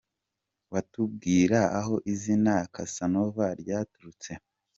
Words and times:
com: 0.03 0.69
Watubwira 0.73 1.59
aho 1.79 1.95
izina 2.13 2.53
«Cassanova» 2.73 3.45
ryaturutse?. 3.61 4.31